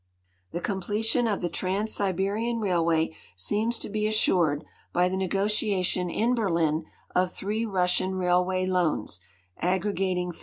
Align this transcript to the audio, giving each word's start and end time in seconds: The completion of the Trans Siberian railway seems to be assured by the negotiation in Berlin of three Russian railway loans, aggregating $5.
The 0.51 0.61
completion 0.61 1.27
of 1.27 1.41
the 1.41 1.47
Trans 1.49 1.93
Siberian 1.93 2.57
railway 2.59 3.15
seems 3.35 3.77
to 3.77 3.87
be 3.87 4.07
assured 4.07 4.63
by 4.91 5.07
the 5.07 5.15
negotiation 5.15 6.09
in 6.09 6.33
Berlin 6.33 6.85
of 7.13 7.29
three 7.31 7.67
Russian 7.67 8.15
railway 8.15 8.65
loans, 8.65 9.19
aggregating 9.57 10.31
$5. 10.31 10.39